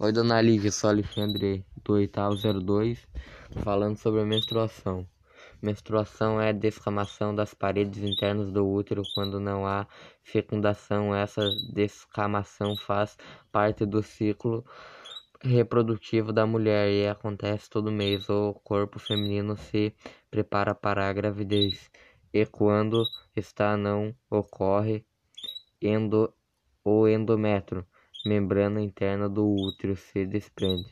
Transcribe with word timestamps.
Oi, 0.00 0.12
dona 0.12 0.40
Lívia, 0.40 0.70
sou 0.70 0.90
Alexandre 0.90 1.66
do 1.84 1.94
oitavo 1.94 2.36
02, 2.36 3.04
falando 3.64 3.96
sobre 3.96 4.20
a 4.20 4.24
menstruação. 4.24 5.04
Menstruação 5.60 6.40
é 6.40 6.50
a 6.50 6.52
descamação 6.52 7.34
das 7.34 7.52
paredes 7.52 8.04
internas 8.04 8.52
do 8.52 8.64
útero 8.64 9.02
quando 9.12 9.40
não 9.40 9.66
há 9.66 9.88
fecundação. 10.22 11.12
Essa 11.12 11.42
descamação 11.72 12.76
faz 12.76 13.18
parte 13.50 13.84
do 13.84 14.00
ciclo 14.00 14.64
reprodutivo 15.40 16.32
da 16.32 16.46
mulher 16.46 16.88
e 16.92 17.08
acontece 17.08 17.68
todo 17.68 17.90
mês. 17.90 18.28
O 18.28 18.54
corpo 18.62 19.00
feminino 19.00 19.56
se 19.56 19.92
prepara 20.30 20.76
para 20.76 21.10
a 21.10 21.12
gravidez 21.12 21.90
e 22.32 22.46
quando 22.46 23.02
está 23.34 23.76
não 23.76 24.14
ocorre 24.30 25.04
endo, 25.82 26.32
o 26.84 27.08
endométrio 27.08 27.84
membrana 28.24 28.80
interna 28.80 29.28
do 29.28 29.46
útero 29.46 29.96
se 29.96 30.26
desprende 30.26 30.88